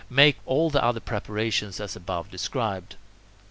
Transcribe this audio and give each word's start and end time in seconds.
Make 0.09 0.37
all 0.47 0.71
the 0.71 0.83
other 0.83 0.99
preparations 0.99 1.79
as 1.79 1.95
above 1.95 2.31
described. 2.31 2.95